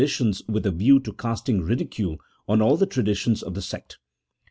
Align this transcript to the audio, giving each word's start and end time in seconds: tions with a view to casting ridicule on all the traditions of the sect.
tions 0.07 0.41
with 0.49 0.65
a 0.65 0.71
view 0.71 0.99
to 0.99 1.13
casting 1.13 1.61
ridicule 1.61 2.17
on 2.47 2.59
all 2.59 2.75
the 2.75 2.87
traditions 2.87 3.43
of 3.43 3.53
the 3.53 3.61
sect. 3.61 3.99